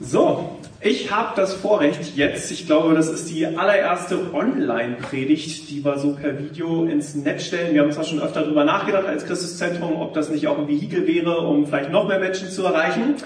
[0.00, 5.98] So, ich habe das Vorrecht jetzt, ich glaube, das ist die allererste Online-Predigt, die wir
[5.98, 7.74] so per Video ins Netz stellen.
[7.74, 11.04] Wir haben zwar schon öfter darüber nachgedacht als Christuszentrum, ob das nicht auch ein Vehikel
[11.08, 13.16] wäre, um vielleicht noch mehr Menschen zu erreichen.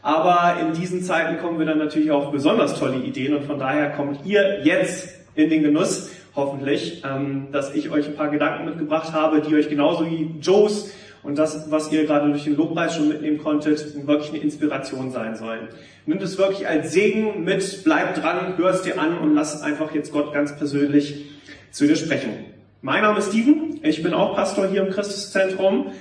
[0.00, 3.90] Aber in diesen Zeiten kommen wir dann natürlich auch besonders tolle Ideen und von daher
[3.90, 9.12] kommt ihr jetzt in den Genuss, hoffentlich, ähm, dass ich euch ein paar Gedanken mitgebracht
[9.12, 10.92] habe, die euch genauso wie Joes
[11.22, 15.36] und das, was ihr gerade durch den Lobpreis schon mitnehmen konntet, wirklich eine Inspiration sein
[15.36, 15.68] sollen.
[16.04, 19.94] Nimmt es wirklich als Segen mit, bleib dran, hör es dir an und lass einfach
[19.94, 21.26] jetzt Gott ganz persönlich
[21.70, 22.30] zu dir sprechen.
[22.80, 25.92] Mein Name ist Steven, ich bin auch Pastor hier im Christuszentrum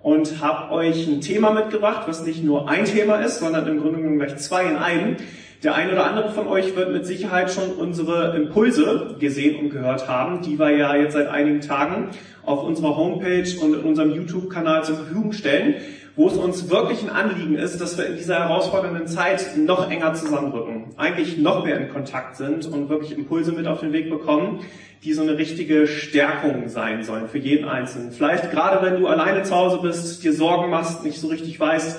[0.00, 3.98] und habe euch ein Thema mitgebracht, was nicht nur ein Thema ist, sondern im Grunde
[3.98, 5.16] genommen gleich zwei in einem.
[5.62, 10.08] Der ein oder andere von euch wird mit Sicherheit schon unsere Impulse gesehen und gehört
[10.08, 12.08] haben, die wir ja jetzt seit einigen Tagen
[12.46, 15.74] auf unserer Homepage und in unserem YouTube-Kanal zur Verfügung stellen,
[16.20, 20.12] wo es uns wirklich ein Anliegen ist, dass wir in dieser herausfordernden Zeit noch enger
[20.12, 24.60] zusammenrücken, eigentlich noch mehr in Kontakt sind und wirklich Impulse mit auf den Weg bekommen,
[25.02, 28.12] die so eine richtige Stärkung sein sollen für jeden Einzelnen.
[28.12, 31.98] Vielleicht gerade wenn du alleine zu Hause bist, dir Sorgen machst, nicht so richtig weißt,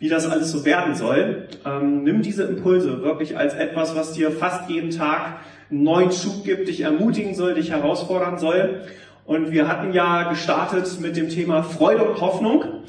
[0.00, 1.48] wie das alles so werden soll.
[1.64, 5.38] Ähm, nimm diese Impulse wirklich als etwas, was dir fast jeden Tag
[5.70, 8.82] einen neuen Schub gibt, dich ermutigen soll, dich herausfordern soll.
[9.24, 12.84] Und wir hatten ja gestartet mit dem Thema Freude und Hoffnung.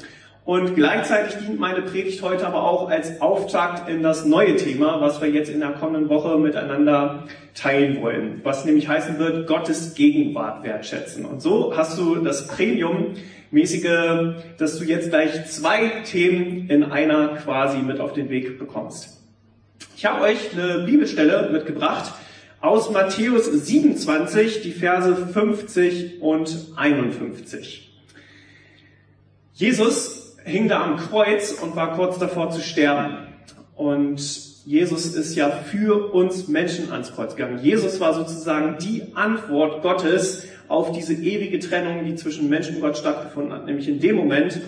[0.48, 5.20] Und gleichzeitig dient meine Predigt heute aber auch als Auftakt in das neue Thema, was
[5.20, 8.40] wir jetzt in der kommenden Woche miteinander teilen wollen.
[8.44, 11.26] Was nämlich heißen wird, Gottes Gegenwart wertschätzen.
[11.26, 13.12] Und so hast du das Premium
[13.50, 19.20] mäßige, dass du jetzt gleich zwei Themen in einer quasi mit auf den Weg bekommst.
[19.98, 22.14] Ich habe euch eine Bibelstelle mitgebracht
[22.62, 27.84] aus Matthäus 27, die Verse 50 und 51.
[29.52, 33.18] Jesus hing da am Kreuz und war kurz davor zu sterben.
[33.76, 34.20] Und
[34.66, 37.60] Jesus ist ja für uns Menschen ans Kreuz gegangen.
[37.62, 42.98] Jesus war sozusagen die Antwort Gottes auf diese ewige Trennung, die zwischen Mensch und Gott
[42.98, 44.60] stattgefunden hat, nämlich in dem Moment,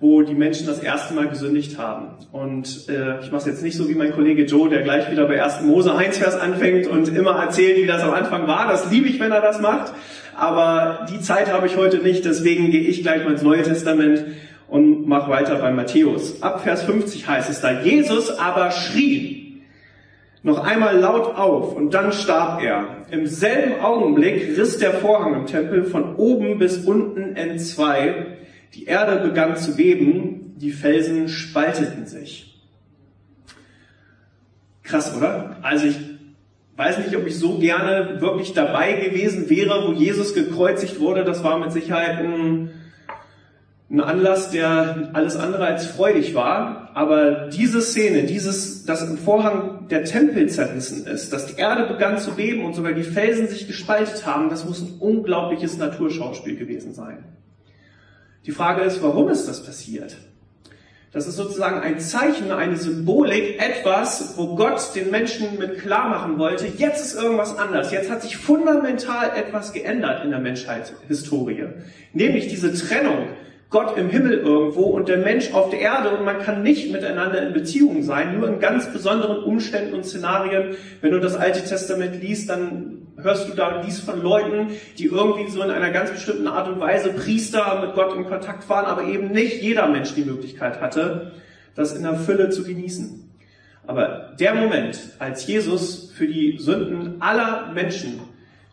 [0.00, 2.08] wo die Menschen das erste Mal gesündigt haben.
[2.32, 5.26] Und äh, ich mache es jetzt nicht so wie mein Kollege Joe, der gleich wieder
[5.26, 5.62] bei 1.
[5.62, 8.68] Mose 1 Vers anfängt und immer erzählt, wie das am Anfang war.
[8.68, 9.92] Das liebe ich, wenn er das macht.
[10.36, 14.24] Aber die Zeit habe ich heute nicht, deswegen gehe ich gleich mal ins Neue Testament
[14.68, 16.42] und mache weiter bei Matthäus.
[16.42, 19.62] Ab Vers 50 heißt es da, Jesus aber schrie,
[20.42, 23.06] noch einmal laut auf und dann starb er.
[23.10, 28.38] Im selben Augenblick riss der Vorhang im Tempel von oben bis unten entzwei.
[28.74, 32.62] Die Erde begann zu beben, die Felsen spalteten sich.
[34.82, 35.56] Krass, oder?
[35.62, 35.96] Also ich
[36.76, 41.24] weiß nicht, ob ich so gerne wirklich dabei gewesen wäre, wo Jesus gekreuzigt wurde.
[41.24, 42.70] Das war mit Sicherheit ein
[43.94, 46.90] ein Anlass, der alles andere als freudig war.
[46.94, 52.18] Aber diese Szene, dieses, dass im Vorhang der Tempel zerrissen ist, dass die Erde begann
[52.18, 56.92] zu beben und sogar die Felsen sich gespaltet haben, das muss ein unglaubliches Naturschauspiel gewesen
[56.92, 57.24] sein.
[58.46, 60.16] Die Frage ist, warum ist das passiert?
[61.12, 66.38] Das ist sozusagen ein Zeichen, eine Symbolik, etwas, wo Gott den Menschen mit klar machen
[66.38, 67.92] wollte, jetzt ist irgendwas anders.
[67.92, 71.66] Jetzt hat sich fundamental etwas geändert in der Menschheitshistorie.
[72.12, 73.28] Nämlich diese Trennung
[73.70, 77.44] Gott im Himmel irgendwo und der Mensch auf der Erde und man kann nicht miteinander
[77.46, 80.76] in Beziehung sein, nur in ganz besonderen Umständen und Szenarien.
[81.00, 85.50] Wenn du das Alte Testament liest, dann hörst du da dies von Leuten, die irgendwie
[85.50, 89.04] so in einer ganz bestimmten Art und Weise Priester mit Gott in Kontakt waren, aber
[89.04, 91.32] eben nicht jeder Mensch die Möglichkeit hatte,
[91.74, 93.30] das in der Fülle zu genießen.
[93.86, 98.20] Aber der Moment, als Jesus für die Sünden aller Menschen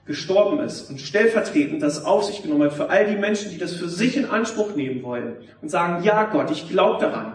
[0.05, 3.75] gestorben ist und stellvertretend das auf sich genommen hat für all die Menschen, die das
[3.75, 7.33] für sich in Anspruch nehmen wollen und sagen, ja Gott, ich glaube daran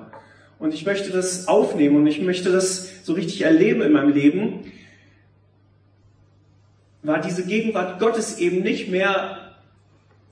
[0.59, 4.73] und ich möchte das aufnehmen und ich möchte das so richtig erleben in meinem Leben,
[7.03, 9.55] war diese Gegenwart Gottes eben nicht mehr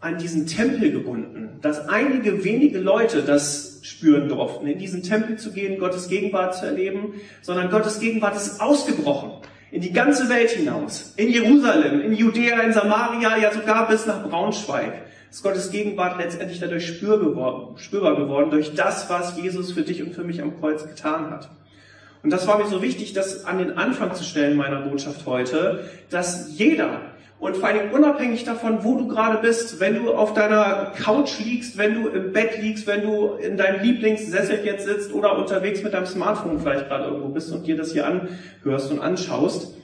[0.01, 5.53] an diesen Tempel gebunden, dass einige wenige Leute das spüren durften, in diesen Tempel zu
[5.53, 9.31] gehen, Gottes Gegenwart zu erleben, sondern Gottes Gegenwart ist ausgebrochen
[9.75, 14.23] in die ganze Welt hinaus, in Jerusalem, in Judäa, in Samaria, ja sogar bis nach
[14.23, 20.15] Braunschweig, ist Gottes Gegenwart letztendlich dadurch spürbar geworden, durch das, was Jesus für dich und
[20.15, 21.51] für mich am Kreuz getan hat.
[22.23, 25.89] Und das war mir so wichtig, das an den Anfang zu stellen meiner Botschaft heute,
[26.09, 27.01] dass jeder,
[27.45, 31.77] und vor allem unabhängig davon, wo du gerade bist, wenn du auf deiner Couch liegst,
[31.77, 35.93] wenn du im Bett liegst, wenn du in deinem Lieblingssessel jetzt sitzt oder unterwegs mit
[35.93, 39.75] deinem Smartphone vielleicht gerade irgendwo bist und dir das hier anhörst und anschaust,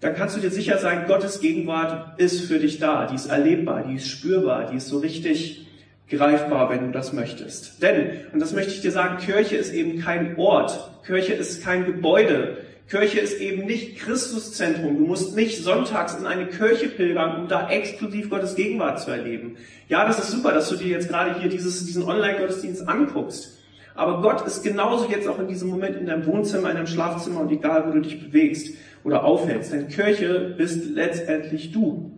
[0.00, 3.84] dann kannst du dir sicher sein, Gottes Gegenwart ist für dich da, die ist erlebbar,
[3.88, 5.66] die ist spürbar, die ist so richtig
[6.10, 7.82] greifbar, wenn du das möchtest.
[7.82, 11.86] Denn, und das möchte ich dir sagen, Kirche ist eben kein Ort, Kirche ist kein
[11.86, 12.58] Gebäude,
[12.88, 14.98] Kirche ist eben nicht Christuszentrum.
[14.98, 19.56] Du musst nicht sonntags in eine Kirche pilgern, um da exklusiv Gottes Gegenwart zu erleben.
[19.88, 23.58] Ja, das ist super, dass du dir jetzt gerade hier dieses, diesen Online-Gottesdienst anguckst.
[23.94, 27.40] Aber Gott ist genauso jetzt auch in diesem Moment in deinem Wohnzimmer, in deinem Schlafzimmer
[27.40, 29.72] und egal, wo du dich bewegst oder aufhältst.
[29.72, 32.10] Denn Kirche bist letztendlich du.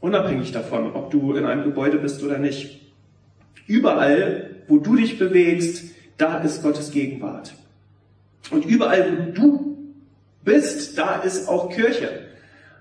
[0.00, 2.80] Unabhängig davon, ob du in einem Gebäude bist oder nicht.
[3.66, 5.84] Überall, wo du dich bewegst,
[6.16, 7.54] da ist Gottes Gegenwart.
[8.50, 9.76] Und überall, wo du
[10.44, 12.08] bist, da ist auch Kirche.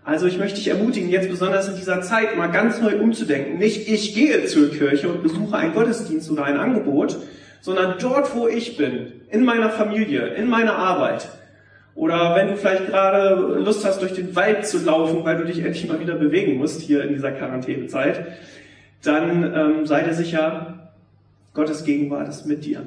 [0.04, 3.58] Also ich möchte dich ermutigen, jetzt besonders in dieser Zeit mal ganz neu umzudenken.
[3.58, 7.18] Nicht ich gehe zur Kirche und besuche einen Gottesdienst oder ein Angebot,
[7.62, 11.28] sondern dort, wo ich bin, in meiner Familie, in meiner Arbeit.
[11.96, 15.60] Oder wenn du vielleicht gerade Lust hast, durch den Wald zu laufen, weil du dich
[15.60, 18.28] endlich mal wieder bewegen musst hier in dieser Quarantänezeit,
[19.02, 20.92] dann ähm, sei dir sicher,
[21.56, 22.82] Gottes Gegenwart ist mit dir.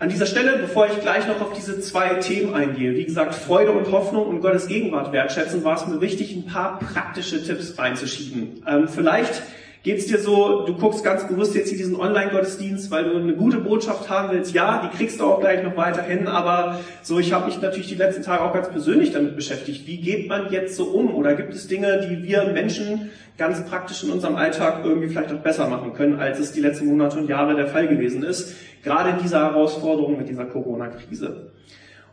[0.00, 3.70] An dieser Stelle, bevor ich gleich noch auf diese zwei Themen eingehe, wie gesagt, Freude
[3.70, 8.64] und Hoffnung und Gottes Gegenwart wertschätzen, war es mir wichtig, ein paar praktische Tipps reinzuschieben.
[8.66, 9.42] Ähm, vielleicht
[9.84, 13.58] geht's dir so, du guckst ganz bewusst jetzt hier diesen Online-Gottesdienst, weil du eine gute
[13.58, 14.54] Botschaft haben willst.
[14.54, 17.94] Ja, die kriegst du auch gleich noch weiterhin, aber so, ich habe mich natürlich die
[17.94, 19.86] letzten Tage auch ganz persönlich damit beschäftigt.
[19.86, 21.14] Wie geht man jetzt so um?
[21.14, 25.40] Oder gibt es Dinge, die wir Menschen ganz praktisch in unserem Alltag irgendwie vielleicht auch
[25.40, 28.54] besser machen können, als es die letzten Monate und Jahre der Fall gewesen ist?
[28.82, 31.52] Gerade in dieser Herausforderung mit dieser Corona-Krise.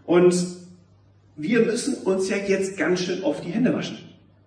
[0.06, 0.36] Und
[1.38, 3.98] wir müssen uns ja jetzt ganz schön auf die Hände waschen.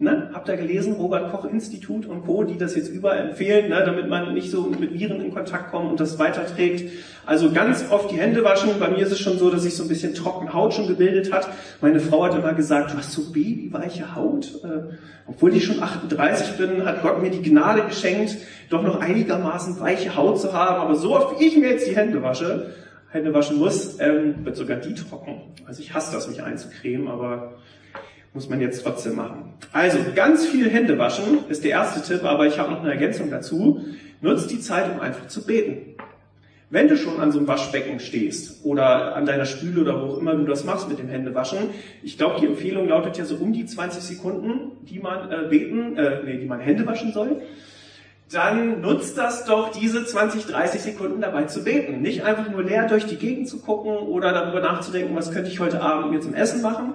[0.04, 0.28] Ne?
[0.34, 3.82] Habt ihr gelesen, Robert Koch Institut und Co., die das jetzt überall empfehlen, ne?
[3.86, 6.92] damit man nicht so mit Viren in Kontakt kommt und das weiterträgt.
[7.24, 8.70] Also ganz oft die Hände waschen.
[8.78, 11.32] Bei mir ist es schon so, dass sich so ein bisschen trocken Haut schon gebildet
[11.32, 11.48] hat.
[11.80, 14.62] Meine Frau hat immer gesagt, du hast so babyweiche Haut.
[14.62, 14.94] Äh,
[15.26, 18.36] obwohl ich schon 38 bin, hat Gott mir die Gnade geschenkt,
[18.68, 20.82] doch noch einigermaßen weiche Haut zu haben.
[20.82, 22.74] Aber so oft wie ich mir jetzt die Hände wasche,
[23.08, 25.40] Hände waschen muss, ähm, wird sogar die trocken.
[25.64, 27.54] Also ich hasse das, mich einzucremen, aber
[28.34, 29.54] muss man jetzt trotzdem machen.
[29.72, 33.30] Also ganz viel Hände waschen ist der erste Tipp, aber ich habe noch eine Ergänzung
[33.30, 33.84] dazu.
[34.20, 35.94] Nutzt die Zeit, um einfach zu beten.
[36.68, 40.18] Wenn du schon an so einem Waschbecken stehst oder an deiner Spüle oder wo auch
[40.18, 41.70] immer du das machst mit dem Händewaschen,
[42.02, 45.96] ich glaube, die Empfehlung lautet ja so um die 20 Sekunden, die man äh, beten,
[45.96, 47.42] äh, nee, die man Hände waschen soll.
[48.32, 52.00] Dann nutzt das doch diese 20, 30 Sekunden dabei zu beten.
[52.00, 55.60] Nicht einfach nur leer durch die Gegend zu gucken oder darüber nachzudenken, was könnte ich
[55.60, 56.94] heute Abend mir zum Essen machen,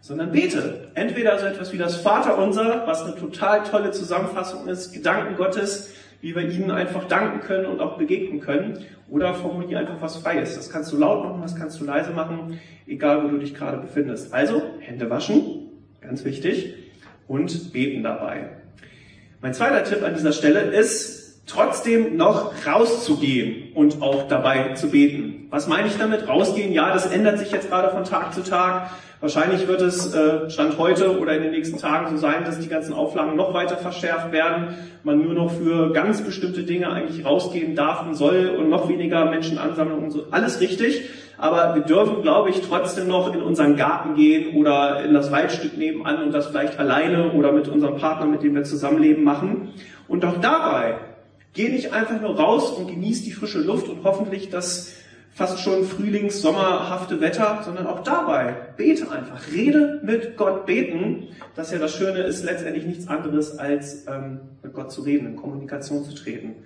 [0.00, 0.79] sondern bete.
[1.00, 6.34] Entweder so etwas wie das Vaterunser, was eine total tolle Zusammenfassung ist, Gedanken Gottes, wie
[6.34, 10.56] wir ihnen einfach danken können und auch begegnen können, oder formulier einfach was Freies.
[10.56, 13.78] Das kannst du laut machen, das kannst du leise machen, egal wo du dich gerade
[13.78, 14.34] befindest.
[14.34, 15.70] Also Hände waschen,
[16.02, 16.74] ganz wichtig,
[17.26, 18.50] und beten dabei.
[19.40, 25.39] Mein zweiter Tipp an dieser Stelle ist, trotzdem noch rauszugehen und auch dabei zu beten.
[25.50, 26.28] Was meine ich damit?
[26.28, 28.90] Rausgehen, ja, das ändert sich jetzt gerade von Tag zu Tag.
[29.18, 32.68] Wahrscheinlich wird es äh, Stand heute oder in den nächsten Tagen so sein, dass die
[32.68, 37.74] ganzen Auflagen noch weiter verschärft werden, man nur noch für ganz bestimmte Dinge eigentlich rausgehen
[37.74, 40.26] darf und soll und noch weniger Menschen ansammeln und so.
[40.30, 41.10] Alles richtig.
[41.36, 45.76] Aber wir dürfen, glaube ich, trotzdem noch in unseren Garten gehen oder in das Waldstück
[45.76, 49.70] nebenan und das vielleicht alleine oder mit unserem Partner, mit dem wir zusammenleben, machen.
[50.06, 50.98] Und auch dabei
[51.54, 54.99] geh nicht einfach nur raus und genieß die frische Luft und hoffentlich das
[55.40, 59.50] fast schon frühlings-, sommerhafte Wetter, sondern auch dabei bete einfach.
[59.50, 61.28] Rede mit Gott beten.
[61.56, 65.36] Das ja das Schöne ist letztendlich nichts anderes, als ähm, mit Gott zu reden, in
[65.36, 66.56] Kommunikation zu treten.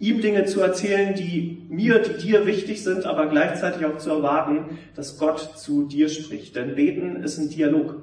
[0.00, 4.78] Ihm Dinge zu erzählen, die mir, die dir wichtig sind, aber gleichzeitig auch zu erwarten,
[4.94, 6.56] dass Gott zu dir spricht.
[6.56, 8.02] Denn beten ist ein Dialog.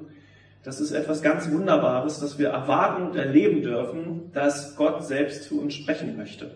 [0.64, 5.60] Das ist etwas ganz Wunderbares, dass wir erwarten und erleben dürfen, dass Gott selbst zu
[5.60, 6.50] uns sprechen möchte.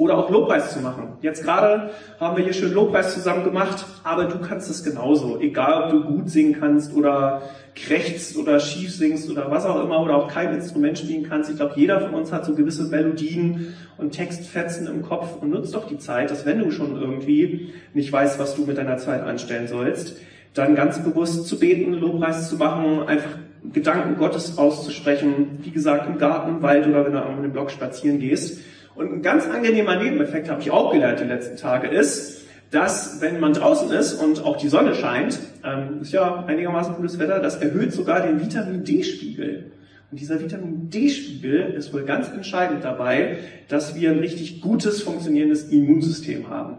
[0.00, 1.18] Oder auch Lobpreis zu machen.
[1.20, 5.38] Jetzt gerade haben wir hier schön Lobpreis zusammen gemacht, aber du kannst es genauso.
[5.38, 7.42] Egal, ob du gut singen kannst oder
[7.74, 11.50] krächzt oder schief singst oder was auch immer oder auch kein Instrument spielen kannst.
[11.50, 15.74] Ich glaube, jeder von uns hat so gewisse Melodien und Textfetzen im Kopf und nutzt
[15.74, 19.20] doch die Zeit, dass wenn du schon irgendwie nicht weißt, was du mit deiner Zeit
[19.20, 20.16] anstellen sollst,
[20.54, 23.36] dann ganz bewusst zu beten, Lobpreis zu machen, einfach
[23.70, 27.70] Gedanken Gottes auszusprechen, wie gesagt, im Garten, im Wald oder wenn du an dem Block
[27.70, 28.62] spazieren gehst
[28.94, 33.40] und ein ganz angenehmer Nebeneffekt habe ich auch gelernt die letzten Tage ist, dass wenn
[33.40, 37.56] man draußen ist und auch die Sonne scheint, ähm, ist ja einigermaßen gutes Wetter, das
[37.56, 39.72] erhöht sogar den Vitamin D-Spiegel.
[40.10, 45.64] Und dieser Vitamin D-Spiegel ist wohl ganz entscheidend dabei, dass wir ein richtig gutes, funktionierendes
[45.64, 46.78] Immunsystem haben.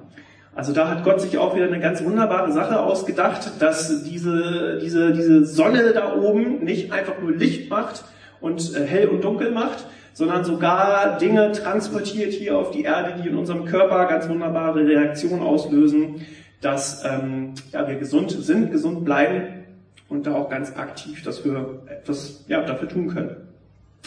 [0.53, 5.13] Also da hat Gott sich auch wieder eine ganz wunderbare Sache ausgedacht, dass diese, diese,
[5.13, 8.03] diese Sonne da oben nicht einfach nur Licht macht
[8.41, 13.29] und äh, hell und dunkel macht, sondern sogar Dinge transportiert hier auf die Erde, die
[13.29, 16.25] in unserem Körper ganz wunderbare Reaktionen auslösen,
[16.59, 19.65] dass ähm, ja, wir gesund sind, gesund bleiben
[20.09, 23.35] und da auch ganz aktiv, dass wir etwas ja, dafür tun können.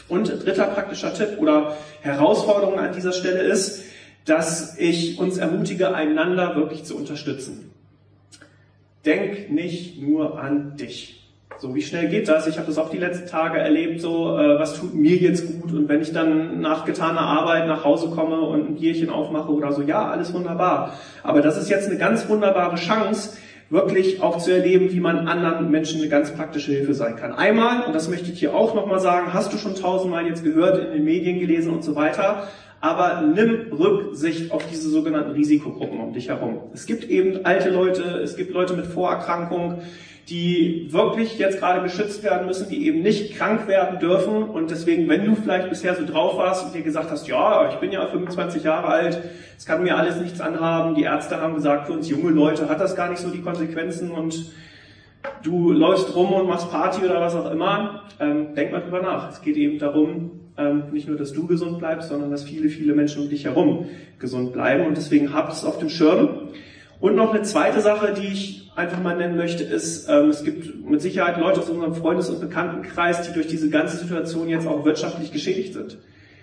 [0.09, 3.85] Und dritter praktischer Tipp oder Herausforderung an dieser Stelle ist,
[4.25, 7.71] dass ich uns ermutige, einander wirklich zu unterstützen.
[9.05, 11.24] Denk nicht nur an dich.
[11.59, 12.47] So, wie schnell geht das?
[12.47, 15.73] Ich habe das auch die letzten Tage erlebt, so, äh, was tut mir jetzt gut?
[15.73, 19.73] Und wenn ich dann nach getaner Arbeit nach Hause komme und ein Bierchen aufmache oder
[19.73, 20.95] so, ja, alles wunderbar.
[21.23, 23.37] Aber das ist jetzt eine ganz wunderbare Chance,
[23.71, 27.33] wirklich auch zu erleben, wie man anderen Menschen eine ganz praktische Hilfe sein kann.
[27.33, 30.79] Einmal, und das möchte ich hier auch nochmal sagen, hast du schon tausendmal jetzt gehört,
[30.79, 32.49] in den Medien gelesen und so weiter,
[32.81, 36.59] aber nimm Rücksicht auf diese sogenannten Risikogruppen um dich herum.
[36.75, 39.79] Es gibt eben alte Leute, es gibt Leute mit Vorerkrankungen,
[40.29, 44.43] die wirklich jetzt gerade geschützt werden müssen, die eben nicht krank werden dürfen.
[44.43, 47.77] Und deswegen, wenn du vielleicht bisher so drauf warst und dir gesagt hast, ja, ich
[47.77, 49.21] bin ja 25 Jahre alt,
[49.59, 52.81] es kann mir alles nichts anhaben, die Ärzte haben gesagt, für uns junge Leute hat
[52.81, 54.53] das gar nicht so die Konsequenzen und
[55.43, 59.31] du läufst rum und machst Party oder was auch immer, ähm, denk mal drüber nach.
[59.31, 62.95] Es geht eben darum, ähm, nicht nur, dass du gesund bleibst, sondern dass viele, viele
[62.95, 63.87] Menschen um dich herum
[64.19, 64.87] gesund bleiben.
[64.87, 66.49] Und deswegen habt es auf dem Schirm.
[67.01, 70.89] Und noch eine zweite Sache, die ich einfach mal nennen möchte, ist, ähm, es gibt
[70.89, 74.85] mit Sicherheit Leute aus unserem Freundes- und Bekanntenkreis, die durch diese ganze Situation jetzt auch
[74.85, 75.99] wirtschaftlich geschädigt sind.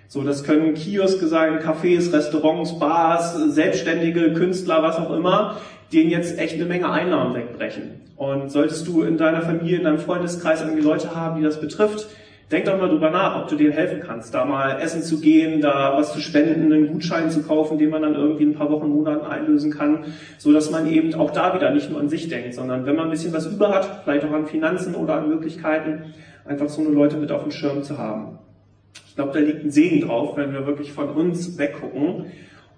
[0.07, 5.57] So, das können Kioske sein, Cafés, Restaurants, Bars, Selbstständige, Künstler, was auch immer,
[5.93, 8.01] denen jetzt echt eine Menge Einnahmen wegbrechen.
[8.17, 12.07] Und solltest du in deiner Familie, in deinem Freundeskreis irgendwie Leute haben, die das betrifft,
[12.51, 15.61] Denk doch mal drüber nach, ob du denen helfen kannst, da mal essen zu gehen,
[15.61, 18.89] da was zu spenden, einen Gutschein zu kaufen, den man dann irgendwie ein paar Wochen,
[18.89, 20.03] Monaten einlösen kann,
[20.37, 23.05] so dass man eben auch da wieder nicht nur an sich denkt, sondern wenn man
[23.05, 26.89] ein bisschen was über hat, vielleicht auch an Finanzen oder an Möglichkeiten, einfach so eine
[26.89, 28.39] Leute mit auf dem Schirm zu haben.
[29.07, 32.25] Ich glaube, da liegt ein Segen drauf, wenn wir wirklich von uns weggucken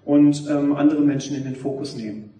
[0.04, 2.33] und ähm, andere Menschen in den Fokus nehmen.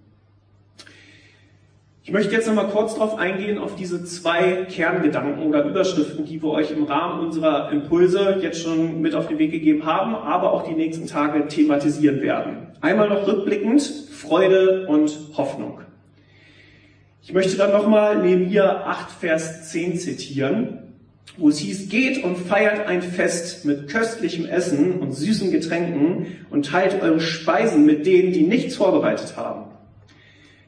[2.07, 6.51] Ich möchte jetzt nochmal kurz darauf eingehen, auf diese zwei Kerngedanken oder Überschriften, die wir
[6.51, 10.69] euch im Rahmen unserer Impulse jetzt schon mit auf den Weg gegeben haben, aber auch
[10.69, 12.67] die nächsten Tage thematisieren werden.
[12.83, 13.81] Einmal noch rückblickend
[14.11, 15.81] Freude und Hoffnung.
[17.23, 20.81] Ich möchte dann nochmal Nehemiah 8, Vers 10 zitieren,
[21.39, 26.67] wo es hieß, geht und feiert ein Fest mit köstlichem Essen und süßen Getränken und
[26.67, 29.74] teilt eure Speisen mit denen, die nichts vorbereitet haben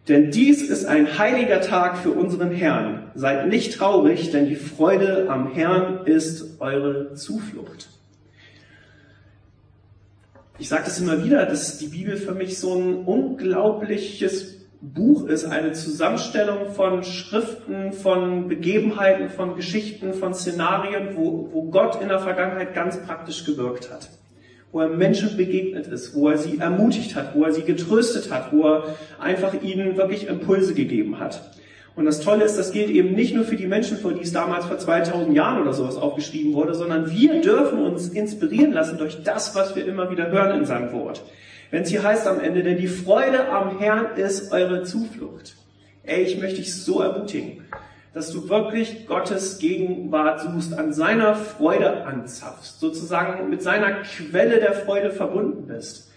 [0.08, 3.10] denn dies ist ein heiliger Tag für unseren Herrn.
[3.14, 7.88] Seid nicht traurig, denn die Freude am Herrn ist eure Zuflucht.
[10.58, 15.44] Ich sage das immer wieder, dass die Bibel für mich so ein unglaubliches Buch ist,
[15.44, 22.20] eine Zusammenstellung von Schriften, von Begebenheiten, von Geschichten, von Szenarien, wo, wo Gott in der
[22.20, 24.08] Vergangenheit ganz praktisch gewirkt hat
[24.76, 28.52] wo er Menschen begegnet ist, wo er sie ermutigt hat, wo er sie getröstet hat,
[28.52, 28.84] wo er
[29.18, 31.50] einfach ihnen wirklich Impulse gegeben hat.
[31.94, 34.34] Und das Tolle ist, das gilt eben nicht nur für die Menschen, für die es
[34.34, 39.22] damals vor 2000 Jahren oder sowas aufgeschrieben wurde, sondern wir dürfen uns inspirieren lassen durch
[39.24, 41.22] das, was wir immer wieder hören in seinem Wort.
[41.70, 45.56] Wenn es hier heißt am Ende, denn die Freude am Herrn ist eure Zuflucht.
[46.02, 47.62] Ey, ich möchte dich so ermutigen
[48.16, 54.72] dass du wirklich Gottes Gegenwart suchst, an seiner Freude anzapfst, sozusagen mit seiner Quelle der
[54.72, 56.10] Freude verbunden bist.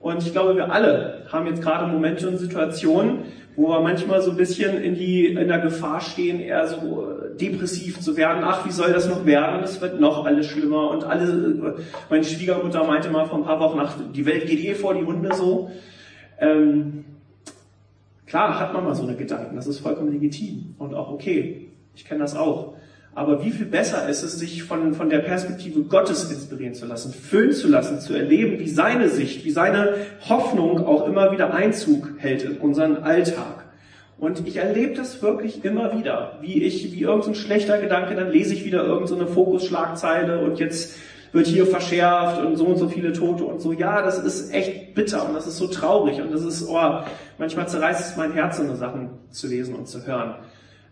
[0.00, 4.32] Und ich glaube, wir alle haben jetzt gerade Momente und Situationen, wo wir manchmal so
[4.32, 8.42] ein bisschen in die, in der Gefahr stehen, eher so depressiv zu werden.
[8.44, 9.62] Ach, wie soll das noch werden?
[9.62, 13.60] Es wird noch alles schlimmer und alle, äh, meine Schwiegermutter meinte mal vor ein paar
[13.60, 15.70] Wochen, ach, die Welt geht eh vor die Hunde so.
[16.40, 17.04] Ähm,
[18.26, 21.70] Klar hat man mal so eine Gedanken, das ist vollkommen legitim und auch okay.
[21.94, 22.74] Ich kenne das auch.
[23.14, 27.14] Aber wie viel besser ist es, sich von, von der Perspektive Gottes inspirieren zu lassen,
[27.14, 29.94] füllen zu lassen, zu erleben, wie seine Sicht, wie seine
[30.28, 33.64] Hoffnung auch immer wieder Einzug hält in unseren Alltag.
[34.18, 38.52] Und ich erlebe das wirklich immer wieder, wie ich, wie irgendein schlechter Gedanke, dann lese
[38.52, 40.96] ich wieder irgendeine Fokusschlagzeile und jetzt
[41.32, 43.72] wird hier verschärft und so und so viele Tote und so.
[43.72, 47.00] Ja, das ist echt bitter und das ist so traurig und das ist, oh,
[47.38, 50.36] manchmal zerreißt es mein Herz, so eine Sachen zu lesen und zu hören.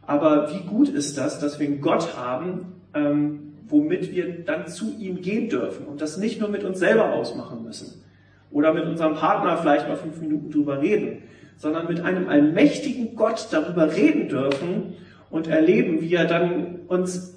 [0.07, 4.95] Aber wie gut ist das, dass wir einen Gott haben, ähm, womit wir dann zu
[4.99, 8.03] ihm gehen dürfen und das nicht nur mit uns selber ausmachen müssen
[8.51, 11.23] oder mit unserem Partner vielleicht mal fünf Minuten drüber reden,
[11.57, 14.95] sondern mit einem allmächtigen Gott darüber reden dürfen
[15.31, 17.35] und erleben, wie er dann uns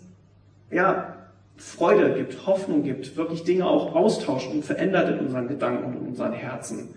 [0.70, 1.17] ja
[1.58, 6.08] Freude gibt, Hoffnung gibt, wirklich Dinge auch austauscht und verändert in unseren Gedanken und in
[6.10, 6.94] unseren Herzen.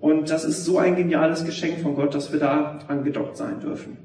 [0.00, 3.96] Und das ist so ein geniales Geschenk von Gott, dass wir da angedockt sein dürfen.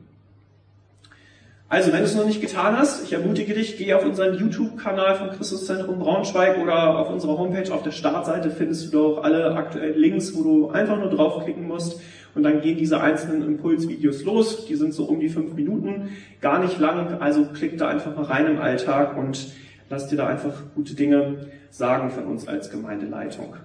[1.70, 5.16] Also, wenn du es noch nicht getan hast, ich ermutige dich, geh auf unseren YouTube-Kanal
[5.16, 10.00] vom Christuszentrum Braunschweig oder auf unserer Homepage auf der Startseite findest du doch alle aktuellen
[10.00, 12.00] Links, wo du einfach nur draufklicken musst
[12.36, 14.66] und dann gehen diese einzelnen Impulsvideos los.
[14.68, 16.10] Die sind so um die fünf Minuten,
[16.42, 19.52] gar nicht lang, also klick da einfach mal rein im Alltag und
[19.94, 23.56] lass dir da einfach gute Dinge sagen von uns als Gemeindeleitung.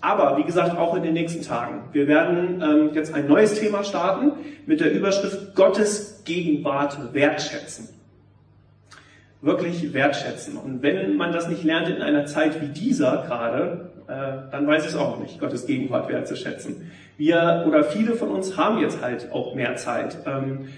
[0.00, 1.82] Aber wie gesagt, auch in den nächsten Tagen.
[1.92, 4.32] Wir werden ähm, jetzt ein neues Thema starten
[4.64, 7.90] mit der Überschrift Gottes Gegenwart wertschätzen.
[9.42, 10.56] Wirklich wertschätzen.
[10.56, 14.84] Und wenn man das nicht lernt in einer Zeit wie dieser gerade, äh, dann weiß
[14.84, 16.90] ich es auch nicht, Gottes Gegenwart wertzuschätzen.
[17.18, 20.16] Wir oder viele von uns haben jetzt halt auch mehr Zeit.
[20.24, 20.68] Ähm,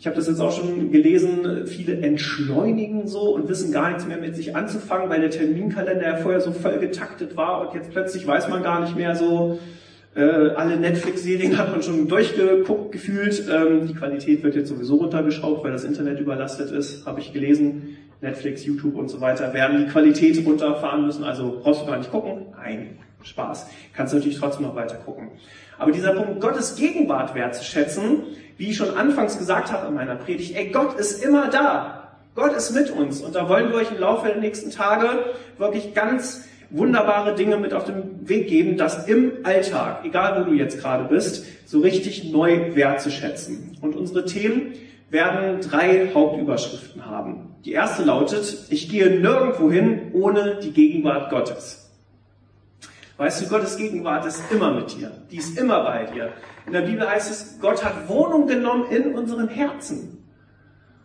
[0.00, 4.16] ich habe das jetzt auch schon gelesen, viele entschleunigen so und wissen gar nichts mehr
[4.16, 8.26] mit sich anzufangen, weil der Terminkalender ja vorher so voll getaktet war und jetzt plötzlich
[8.26, 9.58] weiß man gar nicht mehr so,
[10.16, 13.44] äh, alle Netflix-Serien hat man schon durchgeguckt gefühlt.
[13.52, 17.98] Ähm, die Qualität wird jetzt sowieso runtergeschraubt, weil das Internet überlastet ist, habe ich gelesen.
[18.22, 22.10] Netflix, YouTube und so weiter werden die Qualität runterfahren müssen, also brauchst du gar nicht
[22.10, 22.46] gucken.
[22.56, 23.66] Nein, Spaß.
[23.92, 25.30] Kannst du natürlich trotzdem noch weiter gucken.
[25.78, 28.24] Aber dieser Punkt, Gottes Gegenwart wertzuschätzen,
[28.56, 32.18] wie ich schon anfangs gesagt habe in meiner Predigt, ey, Gott ist immer da.
[32.34, 33.22] Gott ist mit uns.
[33.22, 35.24] Und da wollen wir euch im Laufe der nächsten Tage
[35.58, 40.56] wirklich ganz wunderbare Dinge mit auf den Weg geben, das im Alltag, egal wo du
[40.56, 43.76] jetzt gerade bist, so richtig neu wertzuschätzen.
[43.80, 44.74] Und unsere Themen
[45.10, 47.56] werden drei Hauptüberschriften haben.
[47.64, 51.89] Die erste lautet, ich gehe nirgendwo hin ohne die Gegenwart Gottes.
[53.20, 55.12] Weißt du, Gottes Gegenwart ist immer mit dir.
[55.30, 56.32] Die ist immer bei dir.
[56.66, 60.24] In der Bibel heißt es, Gott hat Wohnung genommen in unseren Herzen.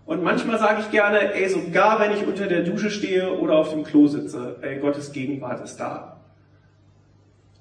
[0.06, 3.72] Und manchmal sage ich gerne, ey, sogar wenn ich unter der Dusche stehe oder auf
[3.72, 6.22] dem Klo sitze, ey, Gottes Gegenwart ist da.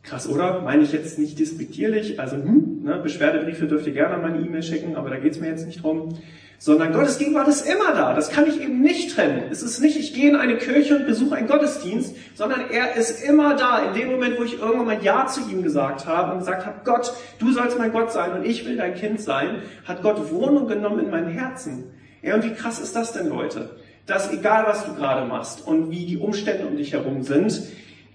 [0.04, 0.60] Krass, oder?
[0.60, 4.62] Meine ich jetzt nicht despektierlich, also hm, ne, Beschwerdebriefe dürft ihr gerne an meine E-Mail
[4.62, 6.16] schicken, aber da geht's mir jetzt nicht drum
[6.64, 8.14] sondern Gottes Gegenwart ist immer da.
[8.14, 9.42] Das kann ich eben nicht trennen.
[9.50, 13.22] Es ist nicht, ich gehe in eine Kirche und besuche einen Gottesdienst, sondern er ist
[13.22, 13.80] immer da.
[13.80, 16.76] In dem Moment, wo ich irgendwann mal Ja zu ihm gesagt habe und gesagt habe,
[16.82, 20.66] Gott, du sollst mein Gott sein und ich will dein Kind sein, hat Gott Wohnung
[20.66, 21.84] genommen in meinem Herzen.
[22.22, 23.76] Ja, und wie krass ist das denn, Leute?
[24.06, 27.62] Dass egal, was du gerade machst und wie die Umstände um dich herum sind,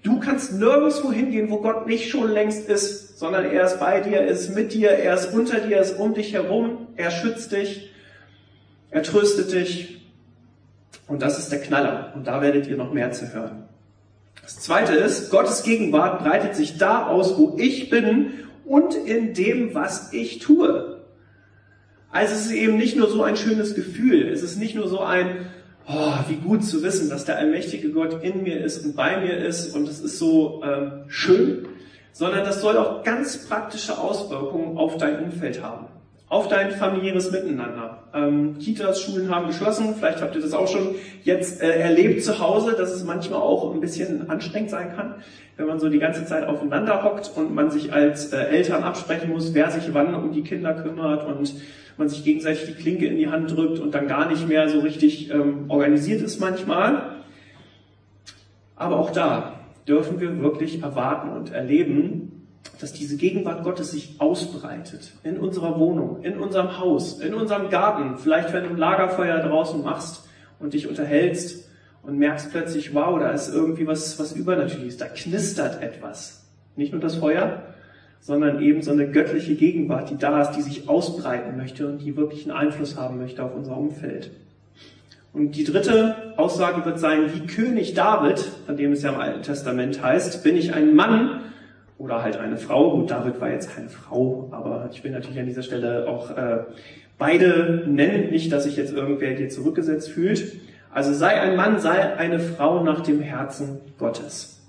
[0.02, 4.22] du kannst nirgendwo hingehen, wo Gott nicht schon längst ist, sondern er ist bei dir,
[4.22, 7.52] er ist mit dir, er ist unter dir, er ist um dich herum, er schützt
[7.52, 7.89] dich
[8.92, 10.02] er tröstet dich.
[11.08, 12.14] Und das ist der Knaller.
[12.16, 13.64] Und da werdet ihr noch mehr zu hören.
[14.42, 18.32] Das zweite ist, Gottes Gegenwart breitet sich da aus, wo ich bin
[18.66, 21.02] und in dem, was ich tue.
[22.12, 24.28] Also es ist eben nicht nur so ein schönes Gefühl.
[24.30, 25.48] Es ist nicht nur so ein,
[25.88, 29.38] oh, wie gut zu wissen, dass der allmächtige Gott in mir ist und bei mir
[29.38, 31.68] ist und es ist so ähm, schön,
[32.12, 35.86] sondern das soll auch ganz praktische Auswirkungen auf dein Umfeld haben
[36.30, 38.04] auf dein familiäres Miteinander.
[38.14, 42.40] Ähm, Kitas, Schulen haben geschlossen, vielleicht habt ihr das auch schon jetzt äh, erlebt zu
[42.40, 45.16] Hause, dass es manchmal auch ein bisschen anstrengend sein kann,
[45.58, 49.32] wenn man so die ganze Zeit aufeinander hockt und man sich als äh, Eltern absprechen
[49.32, 51.56] muss, wer sich wann um die Kinder kümmert und
[51.98, 54.80] man sich gegenseitig die Klinke in die Hand drückt und dann gar nicht mehr so
[54.82, 57.16] richtig ähm, organisiert ist manchmal.
[58.76, 59.54] Aber auch da
[59.88, 62.29] dürfen wir wirklich erwarten und erleben,
[62.80, 68.18] dass diese Gegenwart Gottes sich ausbreitet in unserer Wohnung, in unserem Haus, in unserem Garten.
[68.18, 70.28] Vielleicht, wenn du ein Lagerfeuer draußen machst
[70.60, 71.70] und dich unterhältst
[72.04, 76.46] und merkst plötzlich, wow, da ist irgendwie was, was übernatürliches, da knistert etwas.
[76.78, 77.64] Nicht nur das Feuer,
[78.22, 82.16] sondern eben so eine göttliche Gegenwart, die da ist, die sich ausbreiten möchte und die
[82.16, 84.32] wirklich einen Einfluss haben möchte auf unser Umfeld.
[85.34, 89.44] Und die dritte Aussage wird sein, wie König David, von dem es ja im Alten
[89.44, 91.42] Testament heißt, bin ich ein Mann,
[92.00, 92.98] oder halt eine Frau.
[92.98, 96.64] Gut, David war jetzt keine Frau, aber ich will natürlich an dieser Stelle auch äh,
[97.20, 100.54] beide nennen, nicht, dass sich jetzt irgendwer dir zurückgesetzt fühlt.
[100.92, 104.66] Also sei ein Mann, sei eine Frau nach dem Herzen Gottes.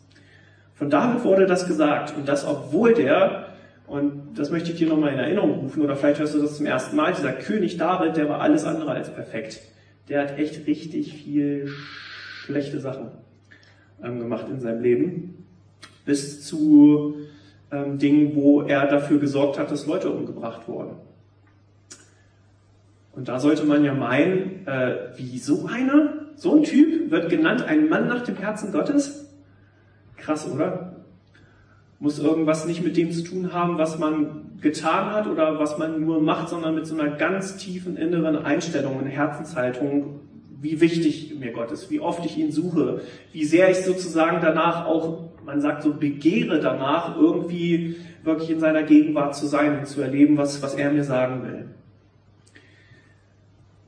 [0.74, 3.46] Von David wurde das gesagt und das obwohl der,
[3.86, 6.66] und das möchte ich dir nochmal in Erinnerung rufen, oder vielleicht hörst du das zum
[6.66, 9.60] ersten Mal, dieser König David, der war alles andere als perfekt.
[10.08, 11.68] Der hat echt richtig viel
[12.42, 13.08] schlechte Sachen
[14.02, 15.40] ähm, gemacht in seinem Leben
[16.04, 17.09] bis zu
[17.72, 20.96] ähm, Dingen, wo er dafür gesorgt hat, dass Leute umgebracht wurden.
[23.12, 27.62] Und da sollte man ja meinen, äh, wie so einer, so ein Typ wird genannt,
[27.62, 29.30] ein Mann nach dem Herzen Gottes?
[30.16, 30.96] Krass, oder?
[31.98, 36.00] Muss irgendwas nicht mit dem zu tun haben, was man getan hat oder was man
[36.00, 40.20] nur macht, sondern mit so einer ganz tiefen inneren Einstellung und Herzenshaltung,
[40.60, 43.00] wie wichtig mir Gott ist, wie oft ich ihn suche,
[43.32, 48.82] wie sehr ich sozusagen danach auch man sagt so, begehre danach, irgendwie wirklich in seiner
[48.82, 51.66] Gegenwart zu sein und zu erleben, was, was er mir sagen will.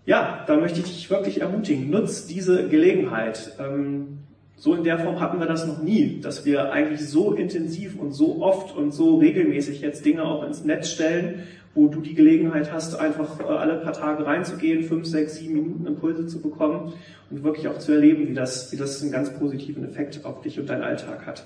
[0.04, 1.90] ja, da möchte ich dich wirklich ermutigen.
[1.90, 3.56] Nutz diese Gelegenheit.
[3.60, 4.21] Ähm,
[4.62, 8.12] so in der Form hatten wir das noch nie, dass wir eigentlich so intensiv und
[8.12, 11.42] so oft und so regelmäßig jetzt Dinge auch ins Netz stellen,
[11.74, 15.84] wo du die Gelegenheit hast, einfach äh, alle paar Tage reinzugehen, fünf, sechs, sieben Minuten
[15.88, 16.92] Impulse zu bekommen
[17.28, 20.60] und wirklich auch zu erleben, wie das, wie das einen ganz positiven Effekt auf dich
[20.60, 21.44] und deinen Alltag hat.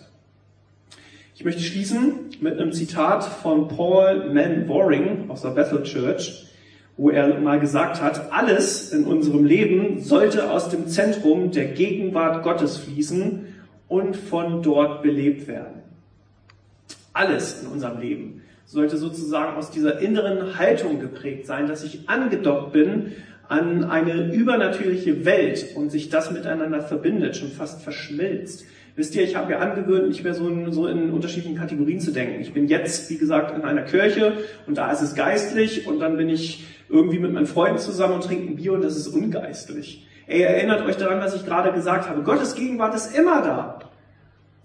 [1.34, 6.48] Ich möchte schließen mit einem Zitat von Paul Manwaring aus der Bethel Church
[6.96, 12.42] wo er mal gesagt hat, alles in unserem Leben sollte aus dem Zentrum der Gegenwart
[12.42, 13.46] Gottes fließen
[13.88, 15.82] und von dort belebt werden.
[17.12, 22.72] Alles in unserem Leben sollte sozusagen aus dieser inneren Haltung geprägt sein, dass ich angedockt
[22.72, 23.12] bin
[23.48, 28.64] an eine übernatürliche Welt und sich das miteinander verbindet, schon fast verschmilzt.
[28.96, 32.10] Wisst ihr, ich habe mir angewöhnt, nicht mehr so in, so in unterschiedlichen Kategorien zu
[32.12, 32.40] denken.
[32.40, 34.32] Ich bin jetzt, wie gesagt, in einer Kirche
[34.66, 38.24] und da ist es geistlich und dann bin ich irgendwie mit meinen Freunden zusammen und
[38.24, 40.06] trinken Bier und das ist ungeistlich.
[40.26, 42.22] Ey, erinnert euch daran, was ich gerade gesagt habe.
[42.22, 43.78] Gottes Gegenwart ist immer da.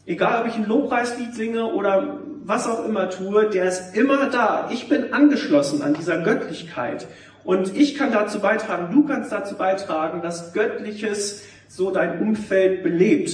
[0.05, 4.69] Egal, ob ich ein Lobpreislied singe oder was auch immer tue, der ist immer da.
[4.71, 7.07] Ich bin angeschlossen an dieser Göttlichkeit.
[7.43, 13.31] Und ich kann dazu beitragen, du kannst dazu beitragen, dass Göttliches so dein Umfeld belebt,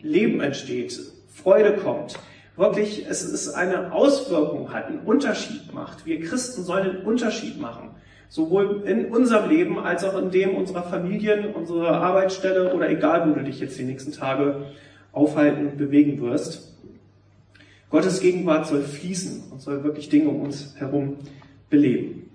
[0.00, 2.18] Leben entsteht, Freude kommt.
[2.56, 6.06] Wirklich, es ist eine Auswirkung hat, einen Unterschied macht.
[6.06, 7.90] Wir Christen sollen einen Unterschied machen.
[8.28, 13.34] Sowohl in unserem Leben als auch in dem unserer Familien, unserer Arbeitsstelle oder egal, wo
[13.34, 14.66] du dich jetzt die nächsten Tage
[15.12, 16.74] aufhalten und bewegen wirst.
[17.90, 21.16] Gottes Gegenwart soll fließen und soll wirklich Dinge um uns herum
[21.70, 22.28] beleben.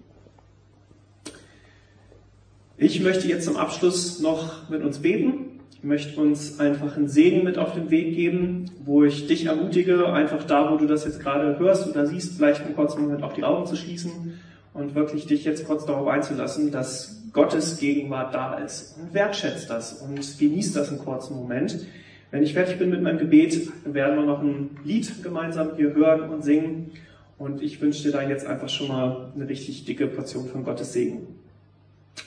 [2.78, 5.60] Ich möchte jetzt zum Abschluss noch mit uns beten.
[5.74, 10.14] Ich möchte uns einfach einen Segen mit auf den Weg geben, wo ich dich ermutige,
[10.14, 13.34] einfach da, wo du das jetzt gerade hörst oder siehst, vielleicht einen kurzen Moment auch
[13.34, 14.40] die Augen zu schließen
[14.74, 18.98] und wirklich dich jetzt kurz darauf einzulassen, dass Gottes Gegenwart da ist.
[18.98, 21.86] Und wertschätzt das und genießt das einen kurzen Moment.
[22.32, 26.30] Wenn ich fertig bin mit meinem Gebet, werden wir noch ein Lied gemeinsam hier hören
[26.30, 26.92] und singen.
[27.38, 30.94] Und ich wünsche dir da jetzt einfach schon mal eine richtig dicke Portion von Gottes
[30.94, 31.28] Segen.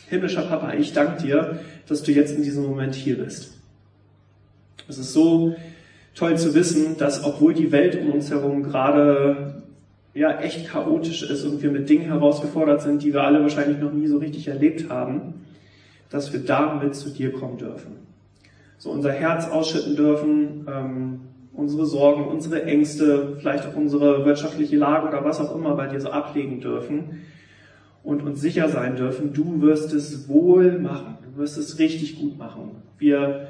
[0.09, 3.52] Himmlischer Papa, ich danke dir, dass du jetzt in diesem Moment hier bist.
[4.88, 5.55] Es ist so
[6.14, 9.62] toll zu wissen, dass obwohl die Welt um uns herum gerade
[10.14, 13.92] ja echt chaotisch ist und wir mit Dingen herausgefordert sind, die wir alle wahrscheinlich noch
[13.92, 15.46] nie so richtig erlebt haben,
[16.11, 17.92] dass wir damit zu dir kommen dürfen.
[18.77, 21.20] So unser Herz ausschütten dürfen, ähm,
[21.55, 26.01] unsere Sorgen, unsere Ängste, vielleicht auch unsere wirtschaftliche Lage oder was auch immer bei dir
[26.01, 27.22] so ablegen dürfen
[28.03, 32.38] und uns sicher sein dürfen, du wirst es wohl machen, du wirst es richtig gut
[32.38, 32.83] machen.
[32.98, 33.48] Wir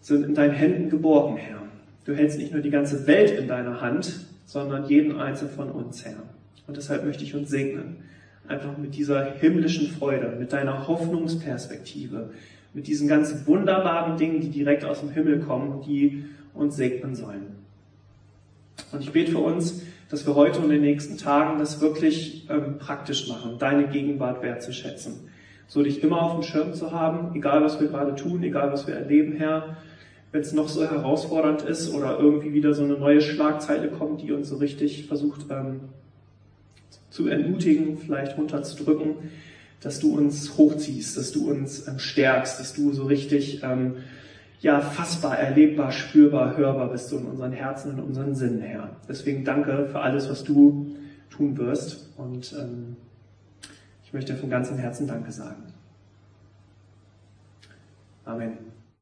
[0.00, 1.62] sind in deinen Händen geborgen, Herr.
[2.04, 6.06] Du hältst nicht nur die ganze Welt in deiner Hand, sondern jeden einzelnen von uns,
[6.06, 6.22] Herr.
[6.66, 7.98] Und deshalb möchte ich uns segnen.
[8.48, 12.30] Einfach mit dieser himmlischen Freude, mit deiner Hoffnungsperspektive,
[12.72, 17.56] mit diesen ganz wunderbaren Dingen, die direkt aus dem Himmel kommen, die uns segnen sollen.
[18.90, 22.48] Und ich bete für uns, dass wir heute und in den nächsten Tagen das wirklich
[22.48, 25.28] ähm, praktisch machen, deine Gegenwart wertzuschätzen.
[25.66, 28.86] So dich immer auf dem Schirm zu haben, egal was wir gerade tun, egal was
[28.86, 29.76] wir erleben, Herr,
[30.32, 34.32] wenn es noch so herausfordernd ist oder irgendwie wieder so eine neue Schlagzeile kommt, die
[34.32, 35.80] uns so richtig versucht ähm,
[37.10, 39.14] zu entmutigen, vielleicht runterzudrücken,
[39.80, 43.96] dass du uns hochziehst, dass du uns ähm, stärkst, dass du so richtig ähm,
[44.60, 48.96] ja fassbar, erlebbar, spürbar, hörbar bist du in unseren Herzen und in unseren Sinnen, Herr.
[49.08, 50.96] Deswegen danke für alles, was du
[51.30, 52.96] tun wirst und ähm,
[54.04, 55.64] ich möchte von ganzem Herzen Danke sagen.
[58.24, 58.67] Amen.